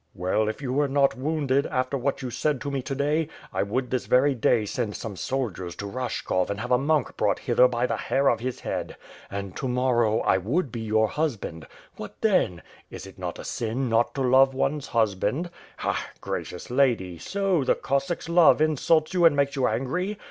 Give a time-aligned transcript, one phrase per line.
[0.15, 3.61] "Well, if you were not wounded, after what you said to me to day, I
[3.61, 7.37] would this very day send some soldiers to Rash kov and have a monk brought
[7.37, 8.97] hither by the hair of his head;
[9.29, 11.67] and, to morrow, I would be your Iiusband.
[11.97, 12.63] What then?
[12.89, 15.51] Is it not a sin not to love one's husband?
[15.77, 16.03] Ha!
[16.19, 20.17] Gracious lady, so, the Cossack's love insults you and makes you angry?